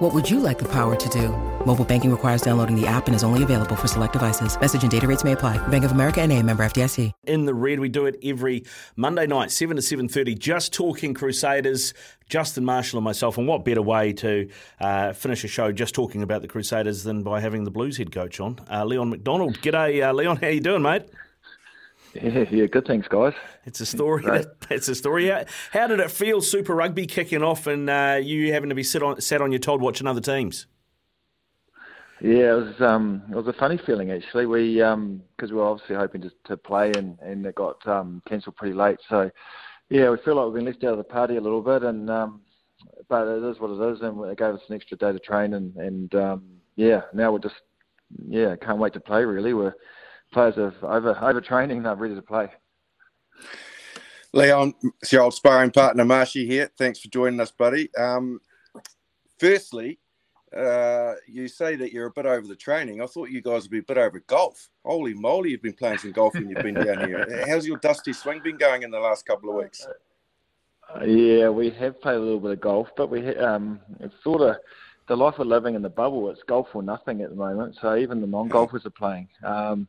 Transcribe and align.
What 0.00 0.14
would 0.14 0.30
you 0.30 0.40
like 0.40 0.58
the 0.58 0.68
power 0.68 0.96
to 0.96 1.08
do? 1.10 1.28
Mobile 1.66 1.84
banking 1.84 2.10
requires 2.10 2.40
downloading 2.40 2.74
the 2.74 2.86
app 2.86 3.06
and 3.06 3.14
is 3.14 3.22
only 3.22 3.42
available 3.42 3.76
for 3.76 3.86
select 3.86 4.14
devices. 4.14 4.58
Message 4.58 4.80
and 4.80 4.90
data 4.90 5.06
rates 5.06 5.24
may 5.24 5.32
apply. 5.32 5.58
Bank 5.68 5.84
of 5.84 5.92
America 5.92 6.22
and 6.22 6.32
a 6.32 6.42
member 6.42 6.64
FDIC. 6.64 7.12
In 7.24 7.44
the 7.44 7.52
red, 7.52 7.80
we 7.80 7.90
do 7.90 8.06
it 8.06 8.16
every 8.24 8.64
Monday 8.96 9.26
night, 9.26 9.50
7 9.50 9.76
to 9.76 9.82
7.30, 9.82 10.38
just 10.38 10.72
talking 10.72 11.12
Crusaders, 11.12 11.92
Justin 12.30 12.64
Marshall 12.64 12.96
and 12.96 13.04
myself. 13.04 13.36
And 13.36 13.46
what 13.46 13.62
better 13.62 13.82
way 13.82 14.14
to 14.14 14.48
uh, 14.80 15.12
finish 15.12 15.44
a 15.44 15.48
show 15.48 15.70
just 15.70 15.94
talking 15.94 16.22
about 16.22 16.40
the 16.40 16.48
Crusaders 16.48 17.02
than 17.04 17.22
by 17.22 17.40
having 17.40 17.64
the 17.64 17.70
Blues 17.70 17.98
head 17.98 18.10
coach 18.10 18.40
on, 18.40 18.58
uh, 18.70 18.86
Leon 18.86 19.10
MacDonald. 19.10 19.60
G'day, 19.60 20.02
uh, 20.02 20.14
Leon. 20.14 20.38
How 20.38 20.48
you 20.48 20.60
doing, 20.62 20.80
mate? 20.80 21.10
Yeah, 22.14 22.44
yeah, 22.50 22.66
good. 22.66 22.86
Thanks, 22.86 23.06
guys. 23.06 23.34
It's 23.64 23.80
a 23.80 23.86
story. 23.86 24.24
It's 24.70 24.88
a 24.88 24.94
story. 24.94 25.28
How, 25.28 25.44
how, 25.72 25.86
did 25.86 26.00
it 26.00 26.10
feel, 26.10 26.40
Super 26.40 26.74
Rugby 26.74 27.06
kicking 27.06 27.42
off, 27.42 27.66
and 27.66 27.90
uh, 27.90 28.20
you 28.22 28.52
having 28.52 28.68
to 28.68 28.74
be 28.74 28.82
sit 28.82 29.02
on, 29.02 29.20
sat 29.20 29.40
on 29.40 29.52
your 29.52 29.58
Todd 29.58 29.80
watching 29.80 30.06
other 30.06 30.20
teams? 30.20 30.66
Yeah, 32.20 32.52
it 32.52 32.56
was 32.56 32.80
um, 32.80 33.22
it 33.30 33.34
was 33.34 33.46
a 33.46 33.52
funny 33.54 33.78
feeling 33.78 34.10
actually. 34.10 34.46
We 34.46 34.74
because 34.74 34.92
um, 34.92 35.22
we 35.40 35.52
were 35.52 35.64
obviously 35.64 35.96
hoping 35.96 36.20
to, 36.22 36.30
to 36.44 36.56
play, 36.56 36.92
and 36.96 37.18
and 37.20 37.46
it 37.46 37.54
got 37.54 37.86
um, 37.88 38.22
cancelled 38.28 38.56
pretty 38.56 38.74
late. 38.74 38.98
So 39.08 39.30
yeah, 39.88 40.10
we 40.10 40.18
feel 40.18 40.36
like 40.36 40.46
we've 40.46 40.54
been 40.54 40.66
left 40.66 40.84
out 40.84 40.92
of 40.92 40.98
the 40.98 41.04
party 41.04 41.36
a 41.36 41.40
little 41.40 41.62
bit, 41.62 41.82
and 41.82 42.10
um, 42.10 42.42
but 43.08 43.26
it 43.26 43.42
is 43.42 43.58
what 43.58 43.70
it 43.70 43.92
is, 43.92 44.02
and 44.02 44.22
it 44.24 44.38
gave 44.38 44.54
us 44.54 44.60
an 44.68 44.76
extra 44.76 44.98
day 44.98 45.12
to 45.12 45.18
train, 45.18 45.54
and 45.54 45.74
and 45.76 46.14
um, 46.14 46.44
yeah, 46.76 47.02
now 47.14 47.32
we're 47.32 47.38
just 47.38 47.60
yeah 48.28 48.54
can't 48.56 48.78
wait 48.78 48.92
to 48.92 49.00
play. 49.00 49.24
Really, 49.24 49.54
we're 49.54 49.74
players 50.30 50.58
are 50.58 50.74
over 50.82 51.16
over 51.20 51.40
training, 51.40 51.82
they're 51.82 51.94
ready 51.94 52.14
to 52.14 52.22
play. 52.22 52.48
Leon, 54.32 54.74
it's 55.02 55.12
your 55.12 55.22
old 55.22 55.34
sparring 55.34 55.72
partner 55.72 56.04
Marshy 56.04 56.46
here. 56.46 56.70
Thanks 56.78 57.00
for 57.00 57.08
joining 57.08 57.40
us, 57.40 57.50
buddy. 57.50 57.92
Um, 57.96 58.40
firstly, 59.38 59.98
uh, 60.56 61.14
you 61.26 61.48
say 61.48 61.76
that 61.76 61.92
you're 61.92 62.06
a 62.06 62.12
bit 62.12 62.26
over 62.26 62.46
the 62.46 62.56
training. 62.56 63.02
I 63.02 63.06
thought 63.06 63.30
you 63.30 63.40
guys 63.40 63.62
would 63.62 63.70
be 63.70 63.78
a 63.78 63.82
bit 63.82 63.98
over 63.98 64.20
golf. 64.26 64.68
Holy 64.84 65.14
moly, 65.14 65.50
you've 65.50 65.62
been 65.62 65.72
playing 65.72 65.98
some 65.98 66.12
golf 66.12 66.34
and 66.34 66.48
you've 66.48 66.62
been 66.62 66.74
down 66.74 67.08
here. 67.08 67.44
How's 67.48 67.66
your 67.66 67.78
dusty 67.78 68.12
swing 68.12 68.40
been 68.42 68.56
going 68.56 68.82
in 68.82 68.90
the 68.90 68.98
last 68.98 69.26
couple 69.26 69.50
of 69.50 69.56
weeks? 69.56 69.86
Uh, 70.94 71.04
yeah, 71.04 71.48
we 71.48 71.70
have 71.70 72.00
played 72.00 72.16
a 72.16 72.20
little 72.20 72.40
bit 72.40 72.50
of 72.52 72.60
golf, 72.60 72.88
but 72.96 73.10
we 73.10 73.34
um, 73.36 73.80
it's 74.00 74.14
sort 74.24 74.42
of 74.42 74.56
the 75.06 75.16
life 75.16 75.38
we're 75.38 75.44
living 75.44 75.74
in 75.74 75.82
the 75.82 75.90
bubble. 75.90 76.30
It's 76.30 76.42
golf 76.42 76.68
or 76.74 76.82
nothing 76.82 77.20
at 77.20 77.30
the 77.30 77.36
moment. 77.36 77.76
So 77.80 77.96
even 77.96 78.20
the 78.20 78.26
non-golfers 78.26 78.86
are 78.86 78.90
playing. 78.90 79.28
Um, 79.44 79.88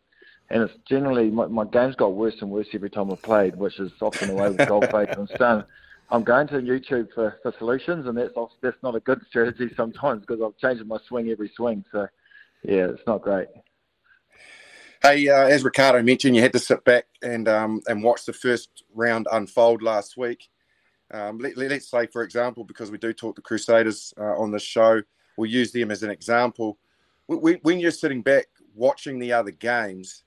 and 0.51 0.63
it's 0.63 0.73
generally 0.85 1.31
my, 1.31 1.47
my 1.47 1.65
game's 1.65 1.95
got 1.95 2.13
worse 2.13 2.35
and 2.41 2.51
worse 2.51 2.67
every 2.73 2.89
time 2.89 3.09
I've 3.09 3.21
played, 3.21 3.55
which 3.55 3.79
is 3.79 3.91
often 4.01 4.27
the 4.27 4.35
way 4.35 4.49
with 4.49 4.67
golf 4.67 4.89
players. 4.89 5.15
I'm 5.17 5.27
starting, 5.27 5.65
I'm 6.09 6.23
going 6.23 6.47
to 6.49 6.55
YouTube 6.55 7.07
for, 7.15 7.39
for 7.41 7.53
solutions, 7.57 8.05
and 8.05 8.17
that's 8.17 8.33
that's 8.61 8.77
not 8.83 8.95
a 8.95 8.99
good 8.99 9.21
strategy 9.29 9.71
sometimes 9.75 10.25
because 10.25 10.41
I'm 10.41 10.53
changing 10.61 10.87
my 10.87 10.97
swing 11.07 11.29
every 11.29 11.51
swing. 11.55 11.85
So 11.91 12.07
yeah, 12.63 12.87
it's 12.87 13.01
not 13.07 13.21
great. 13.21 13.47
Hey, 15.01 15.29
uh, 15.29 15.47
as 15.47 15.63
Ricardo 15.63 16.03
mentioned, 16.03 16.35
you 16.35 16.41
had 16.41 16.53
to 16.53 16.59
sit 16.59 16.83
back 16.83 17.05
and 17.23 17.47
um, 17.47 17.81
and 17.87 18.03
watch 18.03 18.25
the 18.25 18.33
first 18.33 18.83
round 18.93 19.27
unfold 19.31 19.81
last 19.81 20.17
week. 20.17 20.49
Um, 21.13 21.39
let, 21.39 21.71
us 21.71 21.89
say, 21.89 22.07
for 22.07 22.23
example, 22.23 22.63
because 22.63 22.91
we 22.91 22.97
do 22.97 23.13
talk 23.13 23.35
the 23.35 23.41
Crusaders 23.41 24.13
uh, 24.17 24.37
on 24.37 24.51
this 24.51 24.63
show, 24.63 25.01
we'll 25.37 25.49
use 25.49 25.71
them 25.71 25.91
as 25.91 26.03
an 26.03 26.09
example. 26.09 26.77
When 27.27 27.79
you're 27.79 27.91
sitting 27.91 28.21
back 28.21 28.47
watching 28.75 29.19
the 29.19 29.33
other 29.33 29.51
games, 29.51 30.23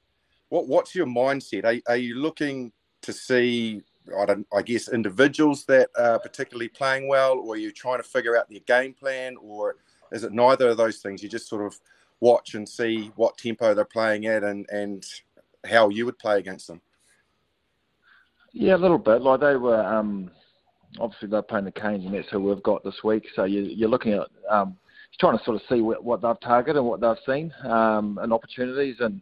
what 0.54 0.69
what's 0.69 0.94
your 0.94 1.06
mindset? 1.06 1.65
Are, 1.65 1.92
are 1.92 1.97
you 1.97 2.15
looking 2.15 2.70
to 3.03 3.12
see 3.12 3.82
I 4.16 4.25
don't 4.25 4.47
I 4.56 4.62
guess 4.62 4.88
individuals 4.88 5.65
that 5.65 5.88
are 5.98 6.20
particularly 6.20 6.69
playing 6.69 7.09
well, 7.09 7.41
or 7.41 7.54
are 7.54 7.59
you 7.59 7.72
trying 7.72 7.98
to 7.98 8.04
figure 8.04 8.37
out 8.37 8.48
their 8.48 8.60
game 8.60 8.94
plan, 8.94 9.37
or 9.43 9.76
is 10.12 10.22
it 10.22 10.32
neither 10.32 10.69
of 10.69 10.76
those 10.76 10.98
things? 10.98 11.22
You 11.22 11.28
just 11.28 11.48
sort 11.48 11.66
of 11.66 11.76
watch 12.20 12.54
and 12.54 12.69
see 12.69 13.10
what 13.16 13.37
tempo 13.37 13.75
they're 13.75 13.84
playing 13.84 14.26
at, 14.26 14.44
and 14.44 14.64
and 14.70 15.04
how 15.66 15.88
you 15.88 16.06
would 16.06 16.20
play 16.20 16.38
against 16.38 16.69
them. 16.69 16.81
Yeah, 18.53 18.76
a 18.76 18.84
little 18.84 18.98
bit. 18.98 19.22
Like 19.22 19.41
they 19.41 19.56
were 19.56 19.84
um, 19.84 20.31
obviously 21.00 21.31
they're 21.31 21.43
playing 21.43 21.64
the 21.64 21.72
Canes, 21.72 22.04
and 22.04 22.14
that's 22.14 22.31
who 22.31 22.38
we've 22.38 22.62
got 22.62 22.84
this 22.84 23.03
week. 23.03 23.26
So 23.34 23.43
you, 23.43 23.62
you're 23.62 23.88
looking 23.88 24.12
at 24.12 24.28
um, 24.48 24.76
trying 25.19 25.37
to 25.37 25.44
sort 25.44 25.56
of 25.56 25.62
see 25.69 25.81
what, 25.81 26.04
what 26.04 26.22
they've 26.22 26.41
targeted 26.41 26.76
and 26.76 26.87
what 26.87 27.00
they've 27.00 27.25
seen 27.26 27.53
um, 27.64 28.19
and 28.22 28.32
opportunities 28.32 28.97
and 29.00 29.20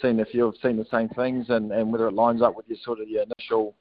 seeing 0.00 0.18
if 0.18 0.28
you've 0.32 0.54
seen 0.62 0.76
the 0.76 0.86
same 0.90 1.08
things 1.10 1.46
and, 1.48 1.72
and 1.72 1.90
whether 1.92 2.08
it 2.08 2.14
lines 2.14 2.42
up 2.42 2.56
with 2.56 2.66
your 2.68 2.78
sort 2.84 3.00
of 3.00 3.08
your 3.08 3.24
initial 3.24 3.74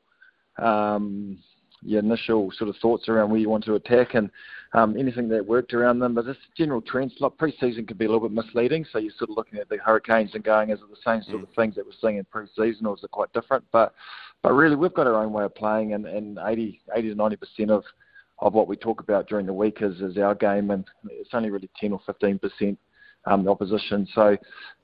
um, 0.57 1.37
your 1.83 1.99
initial 1.99 2.51
sort 2.57 2.69
of 2.69 2.75
thoughts 2.77 3.09
around 3.09 3.29
where 3.31 3.39
you 3.39 3.49
want 3.49 3.63
to 3.65 3.75
attack 3.75 4.13
and 4.13 4.29
um, 4.73 4.95
anything 4.97 5.27
that 5.29 5.45
worked 5.45 5.73
around 5.73 5.99
them. 5.99 6.13
But 6.13 6.25
just 6.25 6.39
general 6.55 6.81
trends, 6.81 7.13
like 7.19 7.37
pre-season 7.37 7.85
can 7.85 7.97
be 7.97 8.05
a 8.05 8.07
little 8.11 8.27
bit 8.27 8.35
misleading. 8.35 8.85
So 8.91 8.99
you're 8.99 9.13
sort 9.17 9.31
of 9.31 9.37
looking 9.37 9.59
at 9.59 9.67
the 9.69 9.77
Hurricanes 9.77 10.35
and 10.35 10.43
going, 10.43 10.69
is 10.69 10.79
it 10.79 10.89
the 10.89 11.11
same 11.11 11.23
sort 11.23 11.43
of 11.43 11.49
mm. 11.49 11.55
things 11.55 11.75
that 11.75 11.85
we're 11.85 11.91
seeing 11.99 12.17
in 12.17 12.25
pre-season 12.25 12.85
or 12.85 12.95
is 12.95 13.03
it 13.03 13.11
quite 13.11 13.33
different? 13.33 13.63
But 13.71 13.93
but 14.43 14.53
really, 14.53 14.75
we've 14.75 14.93
got 14.93 15.07
our 15.07 15.23
own 15.23 15.33
way 15.33 15.43
of 15.43 15.53
playing, 15.53 15.93
and, 15.93 16.07
and 16.07 16.39
80, 16.43 16.81
80 16.95 17.09
to 17.09 17.15
90 17.15 17.35
percent 17.35 17.71
of 17.71 17.83
of 18.39 18.55
what 18.55 18.67
we 18.67 18.75
talk 18.75 19.01
about 19.01 19.27
during 19.27 19.45
the 19.45 19.53
week 19.53 19.77
is, 19.81 20.01
is 20.01 20.17
our 20.17 20.33
game, 20.33 20.71
and 20.71 20.83
it's 21.09 21.29
only 21.33 21.51
really 21.51 21.69
10 21.79 21.91
or 21.91 22.01
15 22.07 22.39
percent 22.39 22.79
um, 23.25 23.43
the 23.43 23.51
opposition. 23.51 24.07
So 24.15 24.35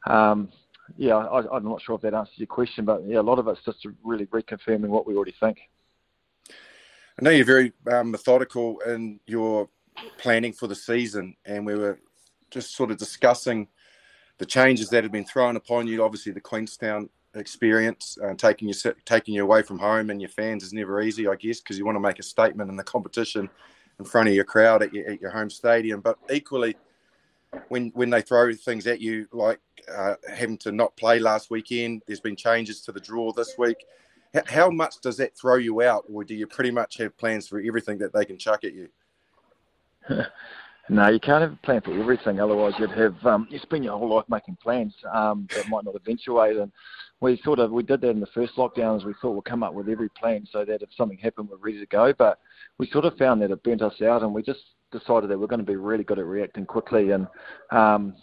um, 0.05 0.49
yeah, 0.95 1.15
I, 1.15 1.57
am 1.57 1.65
not 1.65 1.81
sure 1.81 1.95
if 1.95 2.01
that 2.01 2.13
answers 2.13 2.37
your 2.37 2.47
question, 2.47 2.85
but 2.85 3.03
yeah, 3.05 3.19
a 3.19 3.21
lot 3.21 3.39
of 3.39 3.47
it's 3.47 3.63
just 3.65 3.85
really 4.03 4.25
reconfirming 4.27 4.87
what 4.87 5.05
we 5.05 5.15
already 5.15 5.35
think. 5.39 5.59
I 6.49 7.23
know 7.23 7.31
you're 7.31 7.45
very 7.45 7.73
um, 7.91 8.11
methodical 8.11 8.79
in 8.81 9.19
your 9.25 9.69
planning 10.17 10.53
for 10.53 10.67
the 10.67 10.75
season, 10.75 11.35
and 11.45 11.65
we 11.65 11.75
were 11.75 11.99
just 12.51 12.75
sort 12.75 12.91
of 12.91 12.97
discussing 12.97 13.67
the 14.37 14.45
changes 14.45 14.89
that 14.89 15.03
have 15.03 15.11
been 15.11 15.25
thrown 15.25 15.55
upon 15.55 15.87
you. 15.87 16.03
Obviously, 16.03 16.31
the 16.31 16.39
Queenstown 16.39 17.09
experience, 17.33 18.17
uh, 18.23 18.33
taking 18.35 18.67
you 18.67 18.73
taking 19.05 19.33
you 19.33 19.43
away 19.43 19.61
from 19.61 19.79
home 19.79 20.09
and 20.09 20.21
your 20.21 20.29
fans 20.29 20.63
is 20.63 20.73
never 20.73 21.01
easy, 21.01 21.27
I 21.27 21.35
guess, 21.35 21.59
because 21.59 21.77
you 21.77 21.85
want 21.85 21.95
to 21.95 22.01
make 22.01 22.19
a 22.19 22.23
statement 22.23 22.69
in 22.69 22.75
the 22.75 22.83
competition 22.83 23.49
in 23.99 24.05
front 24.05 24.29
of 24.29 24.35
your 24.35 24.43
crowd 24.43 24.83
at 24.83 24.93
your, 24.93 25.09
at 25.09 25.21
your 25.21 25.31
home 25.31 25.49
stadium. 25.49 26.01
But 26.01 26.17
equally, 26.31 26.75
when 27.69 27.91
when 27.93 28.09
they 28.09 28.21
throw 28.21 28.53
things 28.53 28.87
at 28.87 29.01
you 29.01 29.27
like 29.31 29.59
uh, 29.93 30.15
having 30.33 30.57
to 30.59 30.71
not 30.71 30.95
play 30.97 31.19
last 31.19 31.49
weekend, 31.49 32.03
there's 32.07 32.19
been 32.19 32.35
changes 32.35 32.81
to 32.81 32.91
the 32.91 32.99
draw 32.99 33.31
this 33.31 33.55
week. 33.57 33.77
H- 34.35 34.43
how 34.47 34.69
much 34.69 34.99
does 35.01 35.17
that 35.17 35.37
throw 35.37 35.55
you 35.55 35.81
out, 35.81 36.05
or 36.11 36.23
do 36.23 36.35
you 36.35 36.47
pretty 36.47 36.71
much 36.71 36.97
have 36.97 37.17
plans 37.17 37.47
for 37.47 37.59
everything 37.59 37.97
that 37.99 38.13
they 38.13 38.25
can 38.25 38.37
chuck 38.37 38.63
at 38.63 38.73
you? 38.73 38.89
no, 40.89 41.07
you 41.09 41.19
can't 41.19 41.41
have 41.41 41.53
a 41.53 41.59
plan 41.63 41.81
for 41.81 41.97
everything. 41.97 42.39
Otherwise, 42.39 42.73
you'd 42.79 42.91
have 42.91 43.25
um, 43.25 43.47
you 43.49 43.59
spend 43.59 43.83
your 43.83 43.97
whole 43.97 44.15
life 44.15 44.25
making 44.29 44.57
plans 44.61 44.93
um, 45.13 45.47
that 45.55 45.67
might 45.69 45.85
not 45.85 45.95
eventuate. 45.95 46.57
And 46.57 46.71
we 47.19 47.39
sort 47.43 47.59
of 47.59 47.71
we 47.71 47.83
did 47.83 48.01
that 48.01 48.09
in 48.09 48.19
the 48.19 48.27
first 48.27 48.55
lockdowns. 48.55 49.05
We 49.05 49.13
thought 49.21 49.31
we'd 49.31 49.45
come 49.45 49.63
up 49.63 49.73
with 49.73 49.89
every 49.89 50.09
plan 50.09 50.45
so 50.51 50.65
that 50.65 50.81
if 50.81 50.89
something 50.95 51.17
happened, 51.17 51.49
we're 51.49 51.57
ready 51.57 51.79
to 51.79 51.85
go. 51.85 52.13
But 52.13 52.39
we 52.77 52.87
sort 52.87 53.05
of 53.05 53.17
found 53.17 53.41
that 53.41 53.51
it 53.51 53.63
burnt 53.63 53.81
us 53.81 54.01
out, 54.01 54.23
and 54.23 54.33
we 54.33 54.43
just 54.43 54.59
decided 54.91 55.29
that 55.29 55.39
we're 55.39 55.47
going 55.47 55.59
to 55.59 55.65
be 55.65 55.75
really 55.75 56.03
good 56.03 56.19
at 56.19 56.25
reacting 56.25 56.65
quickly, 56.65 57.11
and 57.11 57.27
um, 57.71 58.15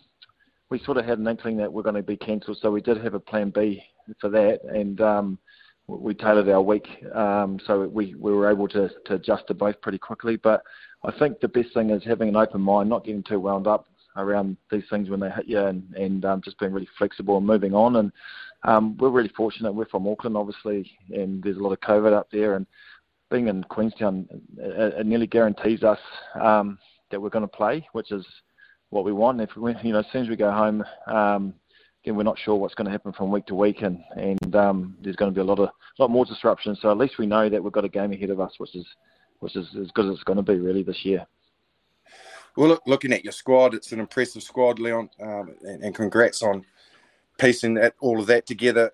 we 0.70 0.78
sort 0.80 0.96
of 0.96 1.04
had 1.04 1.18
an 1.18 1.28
inkling 1.28 1.56
that 1.58 1.72
we're 1.72 1.82
going 1.82 1.94
to 1.94 2.02
be 2.02 2.16
cancelled, 2.16 2.58
so 2.60 2.70
we 2.70 2.80
did 2.80 3.02
have 3.02 3.14
a 3.14 3.20
plan 3.20 3.50
B 3.50 3.82
for 4.20 4.28
that, 4.30 4.60
and 4.64 5.00
um, 5.00 5.38
we 5.86 6.14
tailored 6.14 6.48
our 6.48 6.62
week 6.62 6.88
um, 7.14 7.58
so 7.66 7.86
we, 7.86 8.14
we 8.14 8.32
were 8.32 8.50
able 8.50 8.66
to, 8.68 8.88
to 9.06 9.14
adjust 9.14 9.46
to 9.48 9.54
both 9.54 9.80
pretty 9.82 9.98
quickly. 9.98 10.36
But 10.36 10.62
I 11.04 11.12
think 11.18 11.40
the 11.40 11.48
best 11.48 11.74
thing 11.74 11.90
is 11.90 12.02
having 12.04 12.28
an 12.28 12.36
open 12.36 12.60
mind, 12.60 12.88
not 12.88 13.04
getting 13.04 13.22
too 13.22 13.38
wound 13.38 13.66
up 13.66 13.86
around 14.16 14.56
these 14.70 14.84
things 14.88 15.10
when 15.10 15.20
they 15.20 15.30
hit 15.30 15.46
you, 15.46 15.60
and, 15.60 15.92
and 15.94 16.24
um, 16.24 16.40
just 16.42 16.58
being 16.58 16.72
really 16.72 16.88
flexible 16.96 17.36
and 17.36 17.46
moving 17.46 17.74
on. 17.74 17.96
And 17.96 18.12
um, 18.62 18.96
we're 18.96 19.10
really 19.10 19.32
fortunate. 19.36 19.74
We're 19.74 19.86
from 19.86 20.08
Auckland, 20.08 20.36
obviously, 20.36 20.90
and 21.10 21.42
there's 21.42 21.58
a 21.58 21.60
lot 21.60 21.72
of 21.72 21.80
COVID 21.80 22.12
up 22.12 22.28
there, 22.30 22.54
and 22.54 22.66
being 23.34 23.48
in 23.48 23.64
Queenstown, 23.64 24.28
it, 24.56 24.94
it 25.00 25.06
nearly 25.06 25.26
guarantees 25.26 25.82
us 25.82 25.98
um, 26.40 26.78
that 27.10 27.20
we're 27.20 27.30
going 27.30 27.42
to 27.42 27.48
play, 27.48 27.84
which 27.92 28.12
is 28.12 28.24
what 28.90 29.04
we 29.04 29.12
want. 29.12 29.40
If 29.40 29.56
we, 29.56 29.74
you 29.82 29.92
know, 29.92 29.98
as 29.98 30.06
soon 30.12 30.22
as 30.22 30.28
we 30.28 30.36
go 30.36 30.52
home, 30.52 30.84
um, 31.08 31.54
again, 32.04 32.14
we're 32.14 32.22
not 32.22 32.38
sure 32.38 32.54
what's 32.54 32.76
going 32.76 32.84
to 32.84 32.92
happen 32.92 33.12
from 33.12 33.32
week 33.32 33.46
to 33.46 33.56
week, 33.56 33.82
and 33.82 33.98
and 34.16 34.54
um, 34.54 34.96
there's 35.00 35.16
going 35.16 35.32
to 35.32 35.34
be 35.34 35.40
a 35.40 35.44
lot 35.44 35.58
of 35.58 35.68
a 35.68 36.02
lot 36.02 36.10
more 36.10 36.24
disruption. 36.24 36.76
So 36.80 36.92
at 36.92 36.96
least 36.96 37.18
we 37.18 37.26
know 37.26 37.48
that 37.48 37.62
we've 37.62 37.72
got 37.72 37.84
a 37.84 37.88
game 37.88 38.12
ahead 38.12 38.30
of 38.30 38.38
us, 38.38 38.52
which 38.58 38.76
is 38.76 38.86
which 39.40 39.56
is 39.56 39.66
as 39.80 39.90
good 39.90 40.06
as 40.06 40.14
it's 40.14 40.22
going 40.22 40.36
to 40.36 40.42
be 40.42 40.60
really 40.60 40.84
this 40.84 41.04
year. 41.04 41.26
Well, 42.56 42.68
look, 42.68 42.82
looking 42.86 43.12
at 43.12 43.24
your 43.24 43.32
squad, 43.32 43.74
it's 43.74 43.90
an 43.90 43.98
impressive 43.98 44.44
squad, 44.44 44.78
Leon, 44.78 45.10
um, 45.20 45.56
and, 45.62 45.82
and, 45.82 45.92
congrats 45.92 46.40
on 46.40 46.64
piecing 47.36 47.74
that 47.74 47.96
all 48.00 48.20
of 48.20 48.26
that 48.28 48.46
together. 48.46 48.92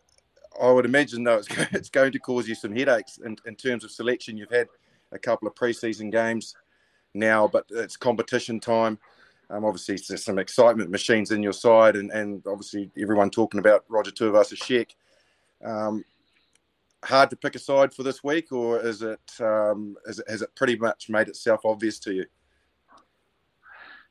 I 0.61 0.70
would 0.70 0.85
imagine 0.85 1.25
though 1.25 1.43
it's, 1.73 1.91
going 1.91 2.12
to 2.12 2.19
cause 2.19 2.49
you 2.49 2.55
some 2.55 2.75
headaches 2.75 3.19
in, 3.19 3.37
in 3.47 3.56
terms 3.56 3.85
of 3.85 3.91
selection. 3.91 4.37
You've 4.37 4.50
had 4.50 4.69
a 5.12 5.19
couple 5.19 5.49
of 5.49 5.55
preseason 5.55 6.11
games 6.11 6.55
now, 7.14 7.49
but 7.49 7.67
it's 7.70 7.97
competition 7.97 8.61
time. 8.61 8.99
Um, 9.50 9.64
obviously, 9.64 9.99
there's 10.08 10.25
some 10.25 10.38
excitement 10.38 10.91
machines 10.91 11.32
in 11.32 11.43
your 11.43 11.52
side, 11.52 11.97
and, 11.97 12.11
and 12.12 12.43
obviously 12.47 12.91
everyone 13.00 13.31
talking 13.31 13.58
about 13.58 13.85
Roger 13.88 14.12
Tuivasa-Sheck. 14.12 14.91
Um, 15.64 16.05
hard 17.05 17.31
to 17.31 17.37
pick 17.37 17.56
a 17.56 17.58
side 17.58 17.93
for 17.93 18.05
this 18.05 18.23
week, 18.23 18.52
or 18.52 18.81
is 18.81 19.02
it, 19.02 19.20
um, 19.41 19.97
is 20.06 20.20
it 20.20 20.29
has 20.29 20.43
it 20.43 20.55
pretty 20.55 20.76
much 20.76 21.08
made 21.08 21.26
itself 21.29 21.62
obvious 21.64 21.99
to 22.00 22.12
you? 22.12 22.26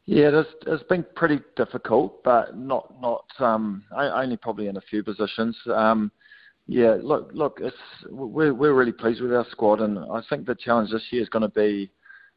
Yeah, 0.05 0.39
it's, 0.39 0.49
it's 0.65 0.83
been 0.83 1.05
pretty 1.15 1.39
difficult, 1.55 2.23
but 2.23 2.57
not 2.57 2.99
not 2.99 3.25
um, 3.39 3.83
only 3.95 4.37
probably 4.37 4.67
in 4.67 4.77
a 4.77 4.81
few 4.81 5.03
positions. 5.03 5.55
Um, 5.67 6.11
yeah, 6.71 6.97
look, 7.01 7.31
look, 7.33 7.59
we're 8.11 8.53
we're 8.53 8.75
really 8.75 8.91
pleased 8.91 9.21
with 9.21 9.33
our 9.33 9.45
squad, 9.49 9.81
and 9.81 9.97
I 9.97 10.21
think 10.29 10.45
the 10.45 10.53
challenge 10.53 10.91
this 10.91 11.01
year 11.09 11.23
is 11.23 11.29
going 11.29 11.41
to 11.41 11.49
be 11.49 11.89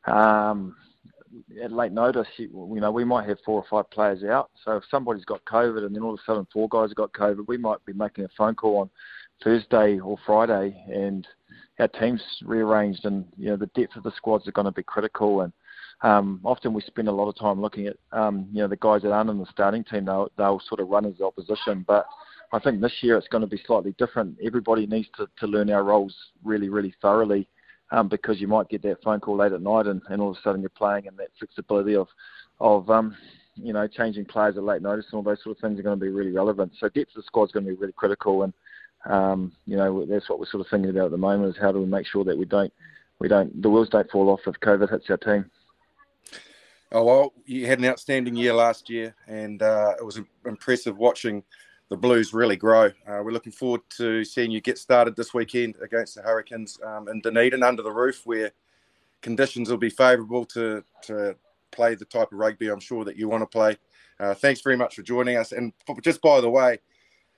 um, 0.06 0.74
at 1.62 1.70
late 1.70 1.92
notice. 1.92 2.26
You 2.38 2.78
know, 2.80 2.90
we 2.90 3.04
might 3.04 3.28
have 3.28 3.36
four 3.44 3.60
or 3.60 3.66
five 3.68 3.90
players 3.90 4.24
out. 4.24 4.50
So 4.64 4.78
if 4.78 4.84
somebody's 4.90 5.26
got 5.26 5.44
COVID, 5.44 5.84
and 5.84 5.94
then 5.94 6.02
all 6.02 6.14
of 6.14 6.18
a 6.18 6.22
sudden 6.24 6.46
four 6.50 6.66
guys 6.70 6.88
have 6.88 6.96
got 6.96 7.12
COVID, 7.12 7.46
we 7.46 7.58
might 7.58 7.84
be 7.84 7.92
making 7.92 8.24
a 8.24 8.28
phone 8.34 8.54
call 8.54 8.78
on 8.78 8.90
Thursday 9.44 10.00
or 10.00 10.16
Friday, 10.24 10.82
and 10.90 11.28
our 11.78 11.88
team's 11.88 12.22
rearranged, 12.42 13.04
and 13.04 13.26
you 13.36 13.50
know 13.50 13.56
the 13.56 13.70
depth 13.74 13.96
of 13.96 14.02
the 14.02 14.16
squads 14.16 14.48
are 14.48 14.52
going 14.52 14.64
to 14.64 14.72
be 14.72 14.82
critical, 14.82 15.42
and 15.42 15.52
um, 16.00 16.40
often 16.42 16.72
we 16.72 16.80
spend 16.80 17.08
a 17.08 17.12
lot 17.12 17.28
of 17.28 17.36
time 17.36 17.60
looking 17.60 17.86
at 17.86 17.96
um, 18.12 18.48
you 18.50 18.62
know 18.62 18.68
the 18.68 18.76
guys 18.76 19.02
that 19.02 19.12
aren't 19.12 19.28
in 19.28 19.38
the 19.38 19.46
starting 19.52 19.84
team. 19.84 20.06
They'll, 20.06 20.32
they'll 20.38 20.62
sort 20.66 20.80
of 20.80 20.88
run 20.88 21.04
as 21.04 21.18
the 21.18 21.26
opposition, 21.26 21.84
but 21.86 22.06
I 22.52 22.58
think 22.58 22.80
this 22.80 23.02
year 23.02 23.16
it's 23.16 23.28
going 23.28 23.40
to 23.40 23.46
be 23.46 23.62
slightly 23.66 23.94
different. 23.98 24.36
Everybody 24.44 24.86
needs 24.86 25.08
to, 25.16 25.26
to 25.38 25.46
learn 25.46 25.70
our 25.70 25.84
roles 25.84 26.14
really, 26.44 26.68
really 26.68 26.94
thoroughly 27.00 27.48
um, 27.90 28.08
because 28.08 28.40
you 28.40 28.48
might 28.48 28.68
get 28.68 28.82
that 28.82 29.02
phone 29.02 29.20
call 29.20 29.36
late 29.36 29.52
at 29.52 29.62
night 29.62 29.86
and, 29.86 30.02
and 30.08 30.20
all 30.20 30.30
of 30.30 30.36
a 30.36 30.40
sudden 30.42 30.60
you're 30.60 30.70
playing 30.70 31.06
and 31.06 31.16
that 31.18 31.30
flexibility 31.38 31.94
of 31.96 32.08
of 32.60 32.88
um, 32.90 33.16
you 33.54 33.72
know 33.72 33.86
changing 33.86 34.24
players 34.24 34.56
at 34.56 34.62
late 34.62 34.82
notice 34.82 35.06
and 35.10 35.14
all 35.14 35.22
those 35.22 35.42
sort 35.42 35.56
of 35.56 35.60
things 35.60 35.78
are 35.78 35.82
going 35.82 35.98
to 35.98 36.04
be 36.04 36.10
really 36.10 36.32
relevant. 36.32 36.72
So 36.78 36.88
depth 36.88 37.10
of 37.10 37.16
the 37.16 37.22
squad 37.22 37.44
is 37.44 37.52
going 37.52 37.66
to 37.66 37.72
be 37.72 37.78
really 37.78 37.92
critical 37.92 38.42
and 38.42 38.52
um, 39.06 39.52
you 39.66 39.76
know 39.76 40.04
that's 40.06 40.28
what 40.28 40.38
we're 40.38 40.46
sort 40.46 40.60
of 40.60 40.70
thinking 40.70 40.90
about 40.90 41.06
at 41.06 41.10
the 41.10 41.16
moment 41.16 41.56
is 41.56 41.60
how 41.60 41.72
do 41.72 41.80
we 41.80 41.86
make 41.86 42.06
sure 42.06 42.24
that 42.24 42.36
we 42.36 42.44
don't 42.44 42.72
we 43.18 43.28
don't 43.28 43.62
the 43.62 43.70
wheels 43.70 43.88
don't 43.88 44.10
fall 44.10 44.28
off 44.30 44.40
if 44.46 44.58
COVID 44.60 44.90
hits 44.90 45.10
our 45.10 45.16
team. 45.16 45.50
Oh 46.92 47.04
well, 47.04 47.32
you 47.46 47.66
had 47.66 47.78
an 47.78 47.86
outstanding 47.86 48.36
year 48.36 48.52
last 48.52 48.90
year, 48.90 49.14
and 49.26 49.62
uh, 49.62 49.94
it 49.98 50.04
was 50.04 50.20
impressive 50.44 50.98
watching 50.98 51.42
the 51.92 51.98
Blues 51.98 52.32
really 52.32 52.56
grow. 52.56 52.86
Uh, 52.86 53.20
we're 53.22 53.32
looking 53.32 53.52
forward 53.52 53.82
to 53.98 54.24
seeing 54.24 54.50
you 54.50 54.62
get 54.62 54.78
started 54.78 55.14
this 55.14 55.34
weekend 55.34 55.76
against 55.82 56.14
the 56.14 56.22
Hurricanes 56.22 56.78
um, 56.82 57.06
in 57.06 57.20
Dunedin 57.20 57.62
under 57.62 57.82
the 57.82 57.92
roof, 57.92 58.22
where 58.24 58.50
conditions 59.20 59.68
will 59.68 59.76
be 59.76 59.90
favourable 59.90 60.46
to 60.46 60.82
to 61.02 61.36
play 61.70 61.94
the 61.94 62.06
type 62.06 62.32
of 62.32 62.38
rugby 62.38 62.68
I'm 62.68 62.80
sure 62.80 63.04
that 63.04 63.18
you 63.18 63.28
want 63.28 63.42
to 63.42 63.46
play. 63.46 63.76
Uh, 64.18 64.32
thanks 64.32 64.62
very 64.62 64.74
much 64.74 64.94
for 64.94 65.02
joining 65.02 65.36
us. 65.36 65.52
And 65.52 65.74
just 66.00 66.22
by 66.22 66.40
the 66.40 66.48
way, 66.48 66.78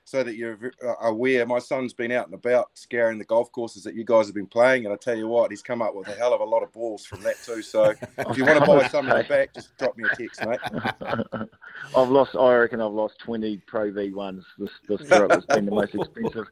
so 0.05 0.23
that 0.23 0.37
you're 0.37 0.59
uh, 0.85 0.95
aware, 1.01 1.47
my 1.47 1.59
son's 1.59 1.95
been 1.95 2.12
out 2.12 2.27
and 2.27 2.35
about 2.35 2.71
scouring 2.75 3.19
the 3.19 3.25
golf 3.25 3.51
courses 3.53 3.83
that 3.85 3.95
you 3.95 4.05
guys 4.05 4.27
have 4.27 4.35
been 4.35 4.47
playing, 4.47 4.85
and 4.85 4.93
I 4.93 4.97
tell 4.97 5.17
you 5.17 5.29
what, 5.29 5.51
he's 5.51 5.62
come 5.62 5.81
up 5.81 5.95
with 5.95 6.09
a 6.09 6.12
hell 6.12 6.35
of 6.35 6.41
a 6.41 6.45
lot 6.45 6.62
of 6.62 6.73
balls 6.73 7.06
from 7.06 7.23
that 7.23 7.43
too. 7.43 7.62
So 7.62 7.95
if 8.19 8.37
you 8.37 8.45
want 8.45 8.61
to 8.61 8.67
buy 8.67 8.87
some 8.89 9.09
in 9.09 9.17
the 9.17 9.25
back, 9.25 9.55
just 9.55 9.77
drop 9.79 9.97
me 9.97 10.05
a 10.11 10.15
text, 10.15 10.45
mate. 10.47 10.61
I've 11.97 12.09
lost. 12.09 12.37
I 12.37 12.55
reckon 12.55 12.81
I've 12.81 12.93
lost 12.93 13.19
twenty 13.19 13.59
Pro 13.67 13.91
V 13.91 14.12
ones. 14.12 14.45
This 14.59 14.71
this 14.89 15.01
trip 15.09 15.31
has 15.31 15.47
been 15.47 15.65
the 15.65 15.73
most 15.73 15.95
expensive. 15.95 16.47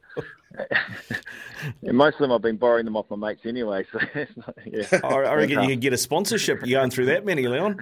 Most 1.81 2.15
of 2.15 2.19
them 2.19 2.31
I've 2.31 2.41
been 2.41 2.57
borrowing 2.57 2.85
them 2.85 2.95
off 2.95 3.09
my 3.09 3.15
mates 3.15 3.45
anyway. 3.45 3.85
So 3.91 3.99
yeah. 4.65 4.85
I 5.03 5.33
reckon 5.35 5.61
you 5.61 5.69
could 5.69 5.81
get 5.81 5.93
a 5.93 5.97
sponsorship 5.97 6.63
going 6.63 6.89
through 6.89 7.05
that 7.07 7.25
many, 7.25 7.47
Leon. 7.47 7.79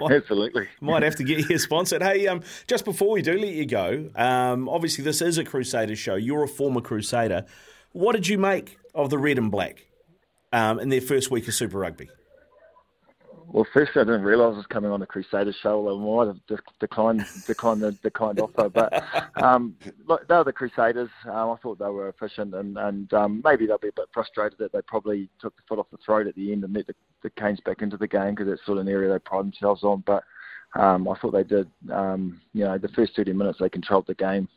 Absolutely. 0.10 0.68
Might 0.80 1.02
have 1.02 1.16
to 1.16 1.24
get 1.24 1.48
you 1.48 1.58
sponsored. 1.58 2.02
Hey, 2.02 2.26
um, 2.26 2.42
just 2.66 2.84
before 2.84 3.10
we 3.10 3.22
do 3.22 3.38
let 3.38 3.54
you 3.54 3.66
go, 3.66 4.10
um, 4.16 4.68
obviously 4.68 5.04
this 5.04 5.22
is 5.22 5.38
a 5.38 5.44
Crusaders 5.44 5.98
show. 5.98 6.14
You're 6.14 6.44
a 6.44 6.48
former 6.48 6.80
Crusader. 6.80 7.46
What 7.92 8.12
did 8.12 8.28
you 8.28 8.38
make 8.38 8.78
of 8.94 9.10
the 9.10 9.18
red 9.18 9.38
and 9.38 9.50
black 9.50 9.86
um, 10.52 10.78
in 10.80 10.88
their 10.88 11.00
first 11.00 11.30
week 11.30 11.48
of 11.48 11.54
Super 11.54 11.78
Rugby? 11.78 12.08
Well, 13.54 13.66
firstly, 13.72 14.02
I 14.02 14.04
didn't 14.04 14.24
realise 14.24 14.54
I 14.54 14.56
was 14.56 14.66
coming 14.66 14.90
on 14.90 14.98
the 14.98 15.06
Crusaders 15.06 15.54
show. 15.62 15.88
I 15.88 16.26
might 16.26 16.26
have 16.26 16.60
declined 16.80 17.24
declined 17.46 17.82
the, 17.82 18.42
offer, 18.42 18.68
but 18.68 18.92
um, 19.40 19.76
look, 20.08 20.26
they 20.26 20.34
were 20.34 20.42
the 20.42 20.52
Crusaders. 20.52 21.08
Um, 21.24 21.50
I 21.50 21.56
thought 21.62 21.78
they 21.78 21.84
were 21.84 22.08
efficient, 22.08 22.52
and 22.52 22.76
and 22.76 23.14
um, 23.14 23.40
maybe 23.44 23.68
they'll 23.68 23.78
be 23.78 23.90
a 23.90 23.92
bit 23.92 24.08
frustrated 24.12 24.58
that 24.58 24.72
they 24.72 24.82
probably 24.88 25.28
took 25.40 25.54
the 25.54 25.62
foot 25.68 25.78
off 25.78 25.86
the 25.92 25.98
throat 26.04 26.26
at 26.26 26.34
the 26.34 26.50
end 26.50 26.64
and 26.64 26.74
let 26.74 26.88
the, 26.88 26.96
the 27.22 27.30
Canes 27.30 27.60
back 27.64 27.80
into 27.80 27.96
the 27.96 28.08
game 28.08 28.34
because 28.34 28.48
that's 28.48 28.66
sort 28.66 28.78
of 28.78 28.88
an 28.88 28.92
area 28.92 29.12
they 29.12 29.20
pride 29.20 29.44
themselves 29.44 29.84
on. 29.84 30.02
But 30.04 30.24
um, 30.74 31.06
I 31.06 31.16
thought 31.20 31.30
they 31.30 31.44
did. 31.44 31.70
Um, 31.92 32.40
you 32.54 32.64
know, 32.64 32.76
the 32.76 32.88
first 32.88 33.14
30 33.14 33.34
minutes 33.34 33.60
they 33.60 33.68
controlled 33.68 34.08
the 34.08 34.14
game, 34.14 34.48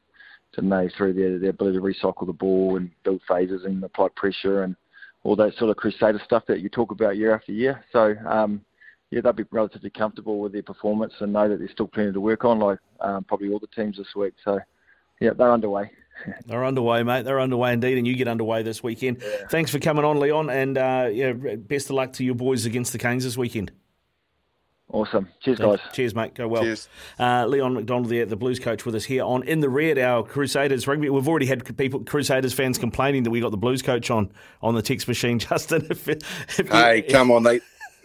didn't 0.56 0.72
they? 0.72 0.90
Through 0.98 1.14
their 1.14 1.38
their 1.38 1.52
ability 1.52 1.78
to 1.78 1.84
recycle 1.84 2.26
the 2.26 2.34
ball 2.34 2.78
and 2.78 2.90
build 3.04 3.22
phases 3.28 3.64
and 3.64 3.84
apply 3.84 4.08
pressure 4.16 4.64
and 4.64 4.76
all 5.24 5.36
that 5.36 5.54
sort 5.60 5.70
of 5.70 5.78
Crusader 5.78 6.20
stuff 6.26 6.48
that 6.48 6.62
you 6.62 6.70
talk 6.70 6.90
about 6.90 7.16
year 7.16 7.36
after 7.36 7.52
year. 7.52 7.86
So. 7.94 8.16
Um, 8.28 8.64
yeah, 9.12 9.22
they'll 9.22 9.34
be 9.34 9.46
relatively 9.52 9.90
comfortable 9.90 10.40
with 10.40 10.52
their 10.52 10.64
performance 10.64 11.14
and 11.20 11.34
know 11.34 11.48
that 11.48 11.60
there's 11.60 11.72
still 11.72 11.88
plenty 11.88 12.12
to 12.12 12.20
work 12.20 12.44
on, 12.44 12.60
like 12.60 12.80
um, 13.00 13.24
probably 13.24 13.50
all 13.50 13.60
the 13.60 13.68
teams 13.68 13.98
this 13.98 14.16
week. 14.16 14.34
So, 14.44 14.60
yeah, 15.22 15.32
they're 15.34 15.52
underway. 15.52 15.92
They're 16.48 16.66
underway, 16.66 17.04
mate. 17.04 17.26
They're 17.26 17.40
underway 17.40 17.74
indeed, 17.74 17.96
and 18.00 18.08
you 18.08 18.16
get 18.16 18.28
underway 18.28 18.64
this 18.64 18.82
weekend. 18.82 19.22
Yeah. 19.22 19.48
Thanks 19.52 19.70
for 19.70 19.78
coming 19.78 20.04
on, 20.04 20.20
Leon, 20.20 20.50
and 20.50 20.76
uh, 20.76 21.10
yeah, 21.12 21.32
best 21.32 21.92
of 21.92 21.96
luck 21.96 22.14
to 22.14 22.24
your 22.24 22.34
boys 22.34 22.66
against 22.66 22.92
the 22.92 22.98
Canes 22.98 23.24
this 23.24 23.38
weekend. 23.38 23.72
Awesome. 24.92 25.28
Cheers, 25.42 25.60
guys. 25.60 25.80
Cheers, 25.92 26.16
mate. 26.16 26.34
Go 26.34 26.48
well. 26.48 26.64
Cheers. 26.64 26.88
Uh, 27.20 27.46
Leon 27.46 27.74
MacDonald, 27.74 28.10
there, 28.10 28.26
the 28.26 28.38
Blues 28.38 28.58
coach, 28.58 28.86
with 28.86 28.96
us 28.96 29.04
here 29.04 29.24
on 29.24 29.44
In 29.44 29.60
the 29.60 29.70
Red, 29.70 30.00
our 30.00 30.24
Crusaders 30.24 30.88
rugby. 30.88 31.10
We've 31.10 31.28
already 31.28 31.46
had 31.46 31.78
people, 31.78 32.00
Crusaders 32.06 32.54
fans, 32.54 32.78
complaining 32.78 33.24
that 33.24 33.30
we 33.30 33.42
got 33.42 33.52
the 33.52 33.58
Blues 33.58 33.82
coach 33.82 34.10
on 34.10 34.32
on 34.62 34.76
the 34.76 34.82
text 34.82 35.08
machine. 35.08 35.40
Justin, 35.48 35.86
if, 35.90 36.08
if 36.08 36.70
hey, 36.72 37.04
you, 37.06 37.12
come 37.12 37.32
on, 37.32 37.44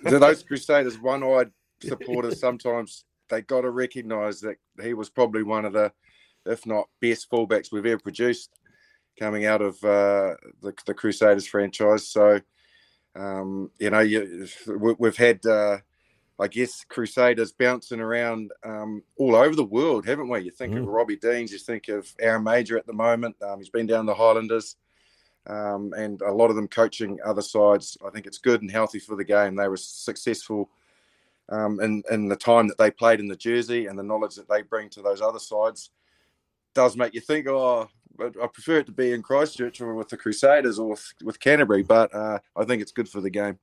those 0.03 0.43
Crusaders 0.49 0.99
one-eyed 0.99 1.51
supporters 1.81 2.41
sometimes 2.41 3.05
they 3.33 3.41
got 3.43 3.63
to 3.63 3.71
recognise 3.71 4.41
that 4.41 4.57
he 4.83 4.95
was 4.95 5.09
probably 5.09 5.43
one 5.43 5.65
of 5.65 5.73
the, 5.73 5.91
if 6.45 6.67
not 6.67 6.89
best 7.01 7.31
fullbacks 7.31 7.73
we've 7.73 7.87
ever 7.87 7.99
produced, 7.99 8.51
coming 9.19 9.47
out 9.47 9.63
of 9.63 9.75
uh, 9.83 10.37
the, 10.61 10.75
the, 10.87 10.93
Crusaders 10.93 11.47
franchise. 11.47 12.09
So, 12.09 12.41
um, 13.17 13.71
you 13.79 13.89
know, 13.89 14.01
you, 14.01 14.47
we, 14.67 15.09
have 15.09 15.17
had, 15.17 15.45
uh, 15.47 15.79
I 16.39 16.49
guess, 16.49 16.85
Crusaders 16.85 17.53
bouncing 17.53 18.01
around 18.01 18.53
um, 18.65 19.03
all 19.17 19.35
over 19.35 19.57
the 19.57 19.65
world, 19.65 20.07
haven't 20.07 20.29
we? 20.29 20.41
You 20.41 20.51
think 20.51 20.75
mm. 20.75 20.81
of 20.81 20.89
Robbie 20.89 21.17
Deans, 21.17 21.53
you 21.53 21.59
think 21.59 21.89
of 21.89 22.15
Aaron 22.21 22.45
Mauger 22.45 22.77
at 22.77 22.87
the 22.87 22.93
moment. 22.93 23.37
Um, 23.43 23.59
he's 23.59 23.71
been 23.71 23.87
down 23.87 24.05
the 24.05 24.15
Highlanders 24.15 24.77
um, 25.47 25.93
and 25.97 26.21
a 26.23 26.33
lot 26.33 26.51
of 26.51 26.57
them 26.57 26.69
coaching 26.69 27.19
other 27.25 27.43
sides. 27.43 27.97
I 28.07 28.11
think 28.11 28.27
it's 28.27 28.39
good 28.39 28.63
and 28.63 28.71
healthy 28.71 28.99
for 28.99 29.17
the 29.17 29.25
game. 29.25 29.57
They 29.57 29.69
were 29.69 29.77
successful 29.77 30.71
um, 31.49 31.81
in, 31.81 32.03
in 32.11 32.29
the 32.29 32.37
time 32.37 32.69
that 32.69 32.79
they 32.79 32.91
played 32.91 33.21
in 33.21 33.29
the 33.29 33.37
jersey 33.37 33.87
and 33.87 33.99
the 33.99 34.03
knowledge 34.03 34.37
that 34.37 34.49
they 34.49 34.63
bring 34.63 34.89
to 34.91 35.03
those 35.03 35.21
other 35.21 35.39
sides 35.39 35.91
does 36.75 36.97
make 36.97 37.15
you 37.15 37.21
think, 37.21 37.47
oh, 37.49 37.89
I 38.21 38.47
prefer 38.47 38.79
it 38.79 38.87
to 38.87 38.93
be 38.93 39.13
in 39.13 39.23
Christchurch 39.23 39.81
or 39.81 39.95
with 39.95 40.09
the 40.09 40.17
Crusaders 40.17 40.79
or 40.79 40.91
with, 40.91 41.15
with 41.23 41.41
Canterbury, 41.41 41.83
but 41.83 42.15
uh, 42.15 42.39
I 42.57 42.65
think 42.65 42.83
it's 42.83 42.93
good 42.93 43.09
for 43.09 43.21
the 43.21 43.31
game. 43.31 43.59